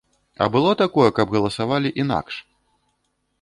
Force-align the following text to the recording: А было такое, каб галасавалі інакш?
А 0.45 0.45
было 0.53 0.71
такое, 0.79 1.05
каб 1.19 1.35
галасавалі 1.35 1.93
інакш? 2.05 2.41